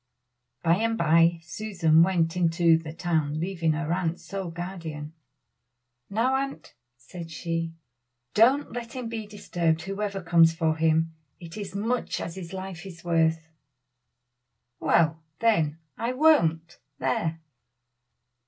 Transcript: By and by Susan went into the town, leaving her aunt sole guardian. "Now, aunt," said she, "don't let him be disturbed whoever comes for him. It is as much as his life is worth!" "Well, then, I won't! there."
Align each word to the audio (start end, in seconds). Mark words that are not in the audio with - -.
By 0.63 0.77
and 0.77 0.97
by 0.97 1.37
Susan 1.43 2.01
went 2.01 2.35
into 2.35 2.75
the 2.79 2.91
town, 2.91 3.39
leaving 3.39 3.73
her 3.73 3.93
aunt 3.93 4.19
sole 4.19 4.49
guardian. 4.49 5.13
"Now, 6.09 6.33
aunt," 6.37 6.73
said 6.97 7.29
she, 7.29 7.73
"don't 8.33 8.71
let 8.71 8.93
him 8.93 9.09
be 9.09 9.27
disturbed 9.27 9.83
whoever 9.83 10.23
comes 10.23 10.55
for 10.55 10.75
him. 10.77 11.13
It 11.39 11.55
is 11.55 11.73
as 11.73 11.75
much 11.75 12.19
as 12.19 12.33
his 12.35 12.51
life 12.51 12.83
is 12.87 13.03
worth!" 13.05 13.47
"Well, 14.79 15.21
then, 15.39 15.77
I 15.99 16.13
won't! 16.13 16.79
there." 16.97 17.39